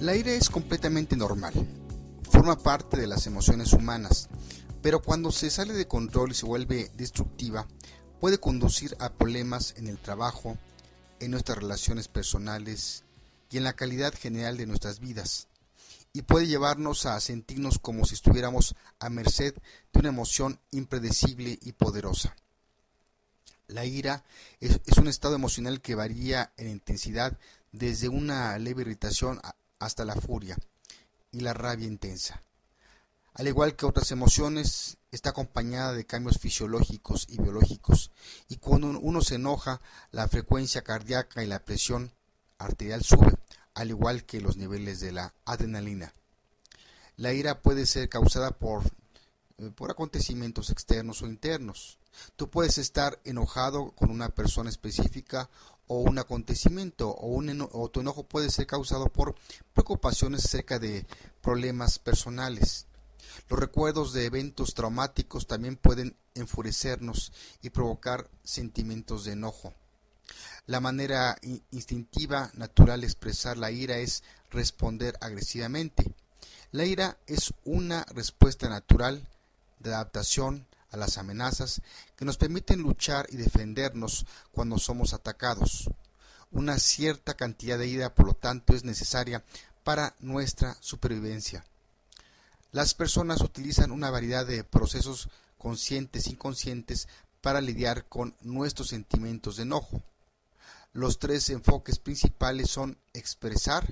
La 0.00 0.16
ira 0.16 0.32
es 0.32 0.50
completamente 0.50 1.14
normal, 1.14 1.54
forma 2.28 2.58
parte 2.58 2.96
de 2.96 3.06
las 3.06 3.28
emociones 3.28 3.72
humanas, 3.72 4.28
pero 4.82 5.00
cuando 5.00 5.30
se 5.30 5.50
sale 5.50 5.72
de 5.72 5.86
control 5.86 6.32
y 6.32 6.34
se 6.34 6.44
vuelve 6.44 6.90
destructiva, 6.96 7.68
puede 8.18 8.38
conducir 8.38 8.96
a 8.98 9.12
problemas 9.12 9.74
en 9.76 9.86
el 9.86 9.98
trabajo, 9.98 10.58
en 11.20 11.30
nuestras 11.30 11.58
relaciones 11.58 12.08
personales 12.08 13.04
y 13.52 13.58
en 13.58 13.62
la 13.62 13.74
calidad 13.74 14.12
general 14.12 14.56
de 14.56 14.66
nuestras 14.66 14.98
vidas, 14.98 15.46
y 16.12 16.22
puede 16.22 16.48
llevarnos 16.48 17.06
a 17.06 17.20
sentirnos 17.20 17.78
como 17.78 18.04
si 18.04 18.14
estuviéramos 18.14 18.74
a 18.98 19.10
merced 19.10 19.54
de 19.92 20.00
una 20.00 20.08
emoción 20.08 20.58
impredecible 20.72 21.56
y 21.62 21.70
poderosa. 21.70 22.34
La 23.66 23.84
ira 23.84 24.24
es, 24.60 24.78
un 24.98 25.08
estado 25.08 25.34
emocional 25.34 25.80
que 25.80 25.94
varía 25.94 26.52
en 26.56 26.68
intensidad 26.68 27.38
desde 27.72 28.08
una 28.08 28.58
leve 28.58 28.82
irritación 28.82 29.40
hasta 29.78 30.04
la 30.04 30.14
furia. 30.14 30.56
y 31.32 31.40
la 31.40 31.52
rabia 31.52 31.88
intensa. 31.88 32.40
Al 33.32 33.48
igual 33.48 33.74
que 33.74 33.86
otras 33.86 34.12
emociones, 34.12 34.98
está 35.10 35.30
acompañada 35.30 35.92
de 35.92 36.06
cambios 36.06 36.38
fisiológicos 36.38 37.26
y 37.28 37.42
biológicos, 37.42 38.12
y 38.48 38.58
cuando 38.58 38.96
uno 39.00 39.20
se 39.20 39.34
enoja, 39.34 39.80
la 40.12 40.28
frecuencia 40.28 40.82
cardíaca 40.82 41.42
y 41.42 41.48
la 41.48 41.64
presión 41.64 42.12
arterial 42.58 43.02
sube, 43.02 43.34
al 43.74 43.90
igual 43.90 44.24
que 44.24 44.40
los 44.40 44.56
niveles 44.56 45.00
de 45.00 45.10
la 45.10 45.34
adrenalina. 45.44 46.14
La 47.16 47.32
ira 47.32 47.60
puede 47.60 47.86
ser 47.86 48.08
causada 48.08 48.52
por, 48.52 48.84
eh, 49.58 49.70
por 49.74 49.90
acontecimientos 49.90 50.70
externos 50.70 51.22
o 51.22 51.26
internos. 51.26 51.98
Tú 52.36 52.50
puedes 52.50 52.78
estar 52.78 53.20
enojado 53.24 53.92
con 53.92 54.10
una 54.10 54.28
persona 54.28 54.70
específica 54.70 55.48
o 55.86 55.98
un 55.98 56.18
acontecimiento 56.18 57.10
o, 57.10 57.28
un 57.28 57.68
tu 57.92 58.00
enojo 58.00 58.24
puede 58.24 58.50
ser 58.50 58.66
causado 58.66 59.06
por 59.06 59.34
preocupaciones 59.72 60.44
acerca 60.44 60.78
de 60.78 61.06
problemas 61.42 61.98
personales. 61.98 62.86
Los 63.48 63.58
recuerdos 63.58 64.12
de 64.12 64.26
eventos 64.26 64.74
traumáticos 64.74 65.46
también 65.46 65.76
pueden 65.76 66.16
enfurecernos 66.34 67.32
y 67.62 67.70
provocar 67.70 68.28
sentimientos 68.42 69.24
de 69.24 69.32
enojo. 69.32 69.74
La 70.66 70.80
manera 70.80 71.36
instintiva 71.70 72.50
natural 72.54 73.02
de 73.02 73.06
expresar 73.06 73.58
la 73.58 73.70
ira 73.70 73.98
es 73.98 74.22
responder 74.50 75.16
agresivamente. 75.20 76.14
La 76.72 76.84
ira 76.84 77.18
es 77.26 77.52
una 77.64 78.04
respuesta 78.04 78.68
natural 78.68 79.28
de 79.80 79.92
adaptación 79.92 80.66
a 80.94 80.96
las 80.96 81.18
amenazas 81.18 81.82
que 82.16 82.24
nos 82.24 82.38
permiten 82.38 82.80
luchar 82.80 83.26
y 83.30 83.36
defendernos 83.36 84.24
cuando 84.52 84.78
somos 84.78 85.12
atacados. 85.12 85.90
Una 86.50 86.78
cierta 86.78 87.34
cantidad 87.34 87.76
de 87.78 87.88
ira, 87.88 88.14
por 88.14 88.26
lo 88.26 88.34
tanto, 88.34 88.74
es 88.74 88.84
necesaria 88.84 89.44
para 89.82 90.14
nuestra 90.20 90.76
supervivencia. 90.80 91.64
Las 92.70 92.94
personas 92.94 93.40
utilizan 93.40 93.90
una 93.90 94.10
variedad 94.10 94.46
de 94.46 94.64
procesos 94.64 95.28
conscientes 95.58 96.26
e 96.26 96.30
inconscientes 96.30 97.08
para 97.40 97.60
lidiar 97.60 98.06
con 98.06 98.36
nuestros 98.40 98.88
sentimientos 98.88 99.56
de 99.56 99.64
enojo. 99.64 100.02
Los 100.92 101.18
tres 101.18 101.50
enfoques 101.50 101.98
principales 101.98 102.70
son 102.70 102.98
expresar, 103.12 103.86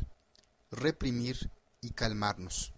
reprimir 0.70 1.50
y 1.80 1.90
calmarnos. 1.90 2.72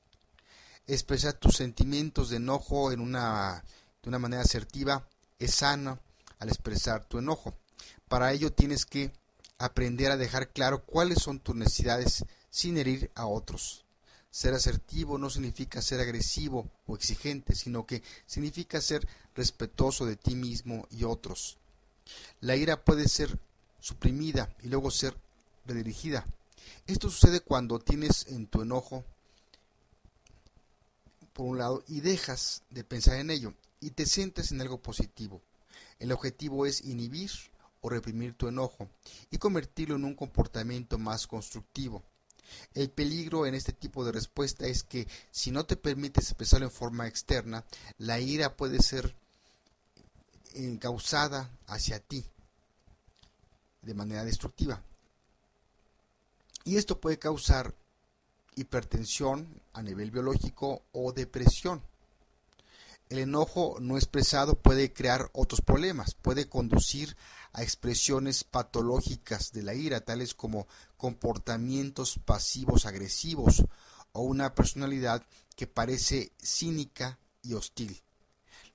Expresar 0.87 1.35
tus 1.35 1.57
sentimientos 1.57 2.31
de 2.31 2.37
enojo 2.37 2.90
en 2.90 3.00
una, 3.00 3.64
de 4.05 4.11
una 4.11 4.19
manera 4.19 4.43
asertiva 4.43 5.09
es 5.39 5.55
sana 5.55 5.99
al 6.39 6.49
expresar 6.49 7.07
tu 7.07 7.19
enojo. 7.19 7.57
Para 8.07 8.33
ello 8.33 8.53
tienes 8.53 8.85
que 8.85 9.13
aprender 9.57 10.13
a 10.13 10.19
dejar 10.19 10.53
claro 10.53 10.85
cuáles 10.85 11.23
son 11.23 11.41
tus 11.41 11.57
necesidades 11.57 12.25
sin 12.51 12.77
herir 12.77 13.11
a 13.15 13.27
otros. 13.27 13.87
Ser 14.31 14.53
asertivo 14.53 15.17
no 15.17 15.31
significa 15.31 15.81
ser 15.81 16.01
agresivo 16.01 16.71
o 16.87 16.97
exigente, 16.97 17.55
sino 17.55 17.87
que 17.87 18.03
significa 18.27 18.81
ser 18.83 19.09
respetuoso 19.35 20.05
de 20.05 20.17
ti 20.17 20.35
mismo 20.35 20.87
y 20.91 21.05
otros. 21.05 21.57
La 22.41 22.57
ira 22.57 22.85
puede 22.85 23.09
ser 23.09 23.39
suprimida 23.81 24.55
y 24.63 24.69
luego 24.69 24.91
ser 24.91 25.17
redirigida. 25.65 26.27
Esto 26.87 27.09
sucede 27.09 27.41
cuando 27.41 27.79
tienes 27.79 28.27
en 28.27 28.47
tu 28.49 28.61
enojo, 28.61 29.03
por 31.33 31.47
un 31.47 31.59
lado, 31.59 31.83
y 31.89 32.01
dejas 32.01 32.63
de 32.69 32.85
pensar 32.85 33.17
en 33.17 33.31
ello 33.31 33.55
y 33.85 33.91
te 33.91 34.07
centras 34.07 34.50
en 34.50 34.62
algo 34.62 34.81
positivo. 34.81 35.43
El 35.99 36.11
objetivo 36.11 36.64
es 36.64 36.85
inhibir 36.85 37.31
o 37.83 37.91
reprimir 37.91 38.33
tu 38.33 38.49
enojo 38.49 38.88
y 39.31 39.37
convertirlo 39.37 39.97
en 39.97 40.05
un 40.05 40.14
comportamiento 40.14 40.99
más 40.99 41.26
constructivo. 41.26 42.03
El 42.73 42.91
peligro 42.91 43.45
en 43.45 43.55
este 43.55 43.73
tipo 43.73 44.05
de 44.05 44.12
respuesta 44.12 44.67
es 44.67 44.83
que 44.85 45.07
si 45.31 45.50
no 45.50 45.67
te 45.67 45.76
permites 45.76 46.25
expresarlo 46.25 46.67
en 46.67 46.73
forma 46.73 47.07
externa, 47.07 47.64
la 47.99 48.19
ira 48.21 48.57
puede 48.57 48.81
ser 48.81 49.14
encausada 50.55 51.50
hacia 51.67 52.00
ti 52.00 52.25
de 53.83 53.92
manera 53.92 54.25
destructiva. 54.25 54.83
Y 56.64 56.77
esto 56.77 57.01
puede 57.01 57.18
causar 57.18 57.75
hipertensión 58.57 59.61
a 59.75 59.83
nivel 59.83 60.11
biológico 60.11 60.85
o 60.92 61.12
depresión. 61.12 61.83
El 63.09 63.19
enojo 63.19 63.77
no 63.81 63.97
expresado 63.97 64.55
puede 64.55 64.93
crear 64.93 65.31
otros 65.33 65.61
problemas, 65.61 66.14
puede 66.14 66.49
conducir 66.49 67.17
a 67.53 67.62
expresiones 67.62 68.45
patológicas 68.45 69.53
de 69.53 69.62
la 69.62 69.75
ira, 69.75 70.01
tales 70.01 70.35
como 70.35 70.67
comportamientos 70.97 72.19
pasivos 72.25 72.87
agresivos 72.87 73.64
o 74.12 74.23
una 74.23 74.55
personalidad 74.55 75.23
que 75.55 75.67
parece 75.67 76.33
cínica 76.43 77.19
y 77.43 77.55
hostil 77.55 78.03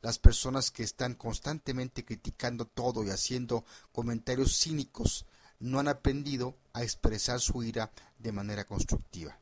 las 0.01 0.17
personas 0.19 0.71
que 0.71 0.83
están 0.83 1.13
constantemente 1.13 2.05
criticando 2.05 2.65
todo 2.65 3.03
y 3.03 3.09
haciendo 3.09 3.65
comentarios 3.91 4.57
cínicos 4.57 5.25
no 5.59 5.79
han 5.79 5.89
aprendido 5.89 6.55
a 6.73 6.83
expresar 6.83 7.39
su 7.41 7.63
ira 7.63 7.91
de 8.17 8.31
manera 8.31 8.65
constructiva. 8.65 9.37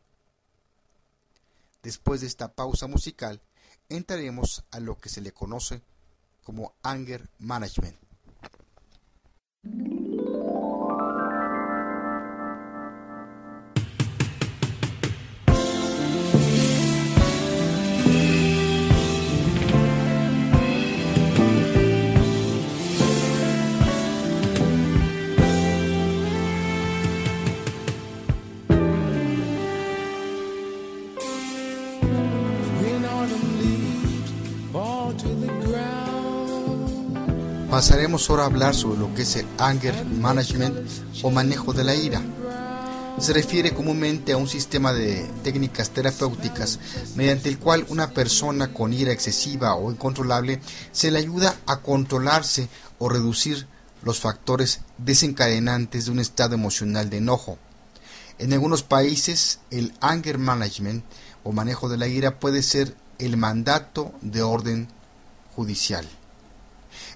Después 1.84 2.22
de 2.22 2.28
esta 2.28 2.54
pausa 2.54 2.88
musical, 2.88 3.40
entraremos 3.90 4.66
a 4.72 4.80
lo 4.80 4.98
que 4.98 5.10
se 5.10 5.22
le 5.22 5.32
conoce 5.32 5.82
como 6.44 6.76
anger 6.84 7.30
management. 7.40 8.07
Pasaremos 37.78 38.28
ahora 38.28 38.42
a 38.42 38.46
hablar 38.48 38.74
sobre 38.74 38.98
lo 38.98 39.14
que 39.14 39.22
es 39.22 39.36
el 39.36 39.46
anger 39.60 40.04
management 40.04 40.76
o 41.22 41.30
manejo 41.30 41.74
de 41.74 41.84
la 41.84 41.94
ira. 41.94 42.24
Se 43.20 43.34
refiere 43.34 43.76
comúnmente 43.76 44.32
a 44.32 44.38
un 44.38 44.48
sistema 44.48 44.94
de 44.94 45.30
técnicas 45.44 45.92
terapéuticas 45.92 46.80
mediante 47.16 47.50
el 47.50 47.60
cual 47.60 47.86
una 47.90 48.10
persona 48.10 48.74
con 48.74 48.94
ira 48.94 49.12
excesiva 49.12 49.76
o 49.76 49.92
incontrolable 49.92 50.60
se 50.92 51.12
le 51.12 51.20
ayuda 51.20 51.56
a 51.68 51.82
controlarse 51.82 52.68
o 52.98 53.10
reducir 53.10 53.68
los 54.02 54.22
factores 54.22 54.82
desencadenantes 54.98 56.06
de 56.06 56.12
un 56.14 56.20
estado 56.20 56.56
emocional 56.56 57.12
de 57.12 57.18
enojo. 57.18 57.60
En 58.40 58.54
algunos 58.54 58.82
países, 58.82 59.60
el 59.70 59.94
anger 60.02 60.40
management 60.40 61.06
o 61.44 61.52
manejo 61.52 61.90
de 61.90 61.98
la 61.98 62.08
ira 62.08 62.40
puede 62.40 62.64
ser 62.64 62.96
el 63.20 63.38
mandato 63.38 64.14
de 64.24 64.42
orden 64.42 64.88
judicial. 65.56 66.08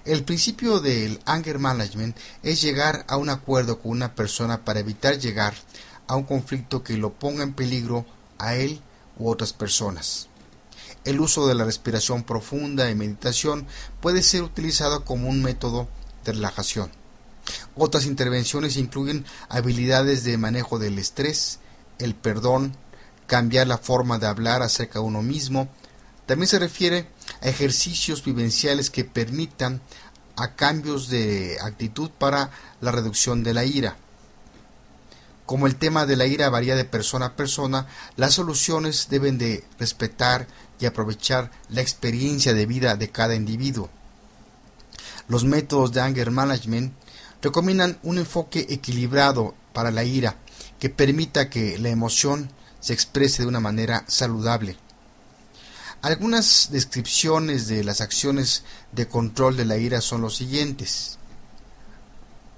El 0.04 0.24
principio 0.24 0.80
del 0.80 1.20
anger 1.26 1.60
management 1.60 2.16
es 2.42 2.60
llegar 2.60 3.04
a 3.06 3.16
un 3.16 3.28
acuerdo 3.30 3.78
con 3.78 3.92
una 3.92 4.16
persona 4.16 4.64
para 4.64 4.80
evitar 4.80 5.16
llegar 5.16 5.54
a 6.08 6.16
un 6.16 6.24
conflicto 6.24 6.82
que 6.82 6.96
lo 6.96 7.12
ponga 7.12 7.44
en 7.44 7.54
peligro 7.54 8.04
a 8.38 8.56
él 8.56 8.80
u 9.16 9.30
otras 9.30 9.52
personas. 9.52 10.28
El 11.04 11.20
uso 11.20 11.46
de 11.46 11.54
la 11.54 11.64
respiración 11.64 12.24
profunda 12.24 12.90
y 12.90 12.96
meditación 12.96 13.64
puede 14.00 14.24
ser 14.24 14.42
utilizado 14.42 15.04
como 15.04 15.28
un 15.28 15.40
método 15.40 15.88
de 16.24 16.32
relajación. 16.32 16.90
Otras 17.76 18.04
intervenciones 18.04 18.76
incluyen 18.76 19.24
habilidades 19.48 20.24
de 20.24 20.36
manejo 20.36 20.80
del 20.80 20.98
estrés, 20.98 21.60
el 22.00 22.16
perdón, 22.16 22.76
cambiar 23.28 23.68
la 23.68 23.78
forma 23.78 24.18
de 24.18 24.26
hablar 24.26 24.62
acerca 24.62 24.98
de 24.98 25.04
uno 25.04 25.22
mismo. 25.22 25.68
También 26.26 26.48
se 26.48 26.58
refiere 26.58 27.06
ejercicios 27.42 28.24
vivenciales 28.24 28.90
que 28.90 29.04
permitan 29.04 29.80
a 30.36 30.54
cambios 30.54 31.08
de 31.08 31.58
actitud 31.62 32.10
para 32.10 32.50
la 32.80 32.92
reducción 32.92 33.42
de 33.42 33.54
la 33.54 33.64
ira. 33.64 33.96
Como 35.46 35.66
el 35.66 35.76
tema 35.76 36.06
de 36.06 36.16
la 36.16 36.26
ira 36.26 36.48
varía 36.48 36.76
de 36.76 36.84
persona 36.84 37.26
a 37.26 37.36
persona, 37.36 37.86
las 38.16 38.34
soluciones 38.34 39.08
deben 39.10 39.38
de 39.38 39.64
respetar 39.78 40.46
y 40.80 40.86
aprovechar 40.86 41.50
la 41.68 41.80
experiencia 41.80 42.54
de 42.54 42.66
vida 42.66 42.96
de 42.96 43.10
cada 43.10 43.34
individuo. 43.34 43.90
Los 45.28 45.44
métodos 45.44 45.92
de 45.92 46.00
anger 46.00 46.30
management 46.30 46.94
recomiendan 47.42 47.98
un 48.02 48.18
enfoque 48.18 48.66
equilibrado 48.70 49.54
para 49.72 49.90
la 49.90 50.04
ira 50.04 50.36
que 50.78 50.90
permita 50.90 51.50
que 51.50 51.78
la 51.78 51.90
emoción 51.90 52.50
se 52.80 52.92
exprese 52.92 53.42
de 53.42 53.48
una 53.48 53.60
manera 53.60 54.04
saludable. 54.08 54.76
Algunas 56.02 56.70
descripciones 56.72 57.68
de 57.68 57.84
las 57.84 58.00
acciones 58.00 58.64
de 58.90 59.06
control 59.06 59.56
de 59.56 59.64
la 59.64 59.76
ira 59.76 60.00
son 60.00 60.20
los 60.20 60.36
siguientes. 60.36 61.18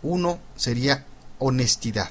Uno 0.03 0.41
sería 0.57 1.05
honestidad. 1.39 2.11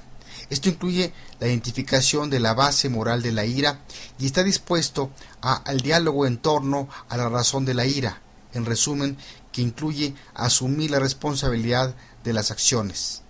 Esto 0.51 0.69
incluye 0.69 1.11
la 1.39 1.47
identificación 1.47 2.29
de 2.29 2.39
la 2.39 2.53
base 2.53 2.87
moral 2.87 3.23
de 3.23 3.31
la 3.31 3.45
ira 3.45 3.79
y 4.19 4.27
está 4.27 4.43
dispuesto 4.43 5.09
al 5.41 5.81
diálogo 5.81 6.27
en 6.27 6.37
torno 6.37 6.87
a 7.09 7.17
la 7.17 7.29
razón 7.29 7.65
de 7.65 7.73
la 7.73 7.87
ira, 7.87 8.21
en 8.53 8.65
resumen, 8.65 9.17
que 9.51 9.63
incluye 9.63 10.13
asumir 10.35 10.91
la 10.91 10.99
responsabilidad 10.99 11.95
de 12.23 12.33
las 12.33 12.51
acciones. 12.51 13.23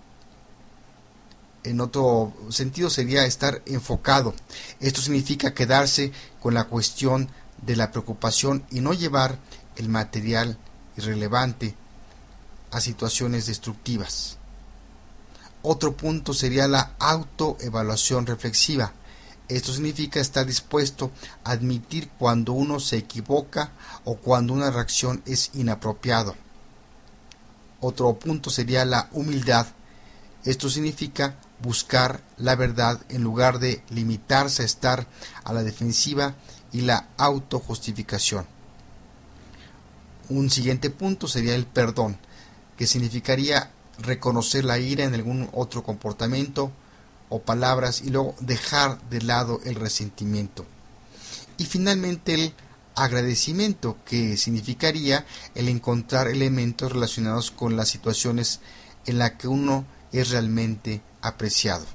En 1.62 1.80
otro 1.80 2.34
sentido 2.50 2.90
sería 2.90 3.24
estar 3.24 3.62
enfocado. 3.64 4.34
Esto 4.80 5.00
significa 5.00 5.54
quedarse 5.54 6.12
con 6.40 6.52
la 6.52 6.64
cuestión 6.64 7.30
de 7.62 7.76
la 7.76 7.90
preocupación 7.90 8.64
y 8.70 8.80
no 8.80 8.92
llevar 8.92 9.38
el 9.76 9.88
material 9.88 10.58
irrelevante 10.96 11.74
a 12.70 12.80
situaciones 12.80 13.46
destructivas. 13.46 14.38
Otro 15.62 15.96
punto 15.96 16.34
sería 16.34 16.68
la 16.68 16.94
autoevaluación 16.98 18.26
reflexiva. 18.26 18.92
Esto 19.48 19.72
significa 19.72 20.20
estar 20.20 20.46
dispuesto 20.46 21.10
a 21.42 21.52
admitir 21.52 22.10
cuando 22.18 22.52
uno 22.52 22.80
se 22.80 22.96
equivoca 22.98 23.72
o 24.04 24.16
cuando 24.16 24.52
una 24.52 24.70
reacción 24.70 25.22
es 25.26 25.50
inapropiado. 25.54 26.34
Otro 27.80 28.14
punto 28.18 28.50
sería 28.50 28.84
la 28.84 29.08
humildad. 29.12 29.66
Esto 30.44 30.68
significa 30.68 31.36
buscar 31.62 32.22
la 32.36 32.56
verdad 32.56 33.00
en 33.08 33.22
lugar 33.22 33.58
de 33.58 33.82
limitarse 33.90 34.62
a 34.62 34.66
estar 34.66 35.06
a 35.44 35.52
la 35.52 35.62
defensiva 35.62 36.34
y 36.74 36.82
la 36.82 37.08
autojustificación. 37.16 38.46
Un 40.28 40.50
siguiente 40.50 40.90
punto 40.90 41.28
sería 41.28 41.54
el 41.54 41.66
perdón, 41.66 42.18
que 42.76 42.86
significaría 42.86 43.70
reconocer 43.98 44.64
la 44.64 44.78
ira 44.78 45.04
en 45.04 45.14
algún 45.14 45.48
otro 45.52 45.84
comportamiento 45.84 46.72
o 47.28 47.40
palabras 47.40 48.02
y 48.02 48.10
luego 48.10 48.34
dejar 48.40 49.00
de 49.08 49.22
lado 49.22 49.60
el 49.64 49.76
resentimiento. 49.76 50.66
Y 51.58 51.66
finalmente 51.66 52.34
el 52.34 52.54
agradecimiento, 52.96 53.96
que 54.04 54.36
significaría 54.36 55.24
el 55.54 55.68
encontrar 55.68 56.26
elementos 56.26 56.90
relacionados 56.90 57.52
con 57.52 57.76
las 57.76 57.88
situaciones 57.88 58.60
en 59.06 59.18
las 59.18 59.32
que 59.32 59.46
uno 59.46 59.84
es 60.10 60.30
realmente 60.30 61.02
apreciado. 61.22 61.86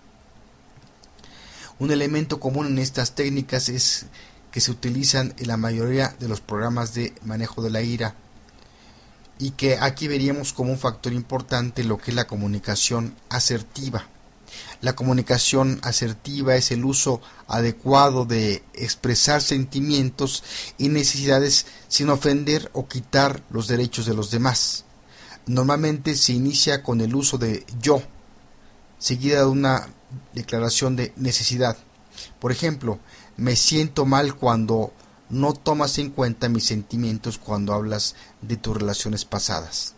Un 1.79 1.91
elemento 1.91 2.39
común 2.39 2.67
en 2.67 2.79
estas 2.79 3.15
técnicas 3.15 3.67
es 3.67 4.05
que 4.51 4.61
se 4.61 4.71
utilizan 4.71 5.33
en 5.37 5.47
la 5.47 5.57
mayoría 5.57 6.15
de 6.19 6.27
los 6.27 6.41
programas 6.41 6.93
de 6.93 7.13
manejo 7.23 7.61
de 7.61 7.69
la 7.69 7.81
ira 7.81 8.15
y 9.39 9.51
que 9.51 9.77
aquí 9.79 10.07
veríamos 10.07 10.53
como 10.53 10.71
un 10.71 10.77
factor 10.77 11.13
importante 11.13 11.83
lo 11.83 11.97
que 11.97 12.11
es 12.11 12.15
la 12.15 12.27
comunicación 12.27 13.15
asertiva. 13.29 14.07
La 14.81 14.95
comunicación 14.95 15.79
asertiva 15.83 16.55
es 16.55 16.71
el 16.71 16.83
uso 16.83 17.21
adecuado 17.47 18.25
de 18.25 18.63
expresar 18.73 19.41
sentimientos 19.41 20.43
y 20.77 20.89
necesidades 20.89 21.65
sin 21.87 22.09
ofender 22.09 22.69
o 22.73 22.87
quitar 22.87 23.43
los 23.49 23.67
derechos 23.67 24.05
de 24.05 24.13
los 24.13 24.31
demás. 24.31 24.85
Normalmente 25.45 26.15
se 26.15 26.33
inicia 26.33 26.83
con 26.83 27.01
el 27.01 27.15
uso 27.15 27.37
de 27.37 27.65
yo, 27.81 28.01
seguida 28.97 29.39
de 29.39 29.45
una 29.45 29.89
declaración 30.33 30.95
de 30.95 31.13
necesidad. 31.15 31.77
Por 32.39 32.51
ejemplo, 32.51 32.99
me 33.39 33.55
siento 33.55 34.05
mal 34.05 34.35
cuando 34.35 34.93
no 35.29 35.53
tomas 35.53 35.97
en 35.97 36.09
cuenta 36.09 36.49
mis 36.49 36.65
sentimientos 36.65 37.37
cuando 37.37 37.73
hablas 37.73 38.15
de 38.41 38.57
tus 38.57 38.75
relaciones 38.75 39.25
pasadas. 39.25 39.93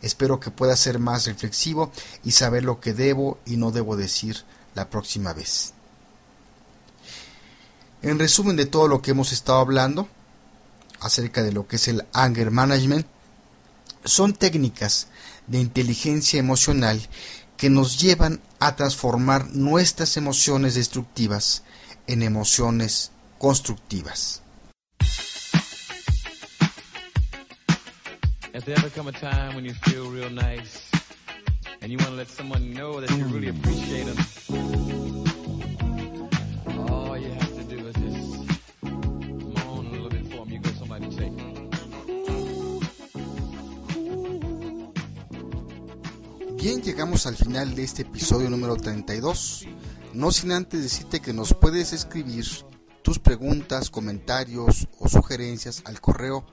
Espero 0.00 0.40
que 0.40 0.50
puedas 0.50 0.80
ser 0.80 0.98
más 0.98 1.26
reflexivo 1.26 1.92
y 2.24 2.32
saber 2.32 2.64
lo 2.64 2.80
que 2.80 2.92
debo 2.92 3.38
y 3.46 3.56
no 3.56 3.70
debo 3.70 3.96
decir 3.96 4.44
la 4.74 4.90
próxima 4.90 5.32
vez. 5.32 5.74
En 8.02 8.18
resumen 8.18 8.56
de 8.56 8.66
todo 8.66 8.88
lo 8.88 9.00
que 9.00 9.12
hemos 9.12 9.32
estado 9.32 9.58
hablando 9.58 10.08
acerca 11.00 11.42
de 11.42 11.52
lo 11.52 11.68
que 11.68 11.76
es 11.76 11.88
el 11.88 12.04
anger 12.12 12.50
management, 12.50 13.06
son 14.04 14.32
técnicas 14.32 15.08
de 15.46 15.60
inteligencia 15.60 16.40
emocional 16.40 17.00
que 17.56 17.70
nos 17.70 18.00
llevan 18.00 18.40
a 18.58 18.74
transformar 18.74 19.50
nuestras 19.52 20.16
emociones 20.16 20.74
destructivas 20.74 21.62
en 22.06 22.22
emociones 22.22 23.12
constructivas. 23.38 24.42
Has 28.54 28.64
there 28.64 28.76
ever 28.76 28.90
come 28.90 29.08
a 29.08 29.12
time 29.12 29.54
when 29.54 29.64
you 29.64 29.72
feel 29.72 30.10
real 30.10 30.28
nice 30.30 30.90
and 31.80 31.90
you 31.90 31.96
want 31.98 32.10
to 32.10 32.16
let 32.16 32.28
someone 32.28 32.74
know 32.74 33.00
that 33.00 33.10
you 33.10 33.24
really 33.24 33.48
appreciate 33.48 34.04
them? 34.04 34.18
All 36.90 37.16
you 37.16 37.30
have 37.30 37.56
to 37.56 37.64
do 37.64 37.86
is 37.88 37.94
just 37.94 38.44
moan 39.64 39.86
a 39.86 39.90
little 39.90 40.10
bit 40.10 40.26
for 40.30 40.44
them. 40.44 40.50
You 40.50 40.58
get 40.58 40.74
somebody 40.76 41.06
to 41.06 41.12
say. 41.12 41.32
Bien, 46.62 46.82
llegamos 46.82 47.26
al 47.26 47.36
final 47.36 47.74
de 47.74 47.84
este 47.84 48.02
episodio 48.02 48.50
número 48.50 48.76
32. 48.76 49.66
No 50.12 50.30
sin 50.30 50.52
antes 50.52 50.82
decirte 50.82 51.20
que 51.20 51.32
nos 51.32 51.54
puedes 51.54 51.94
escribir 51.94 52.44
tus 53.02 53.18
preguntas, 53.18 53.88
comentarios 53.88 54.86
o 54.98 55.08
sugerencias 55.08 55.80
al 55.86 56.02
correo 56.02 56.44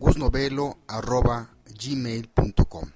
gusnovelo.gmail.com 0.00 2.90